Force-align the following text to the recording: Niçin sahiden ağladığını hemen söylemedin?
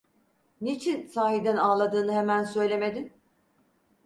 Niçin 0.61 1.07
sahiden 1.07 1.57
ağladığını 1.57 2.13
hemen 2.13 2.43
söylemedin? 2.43 3.13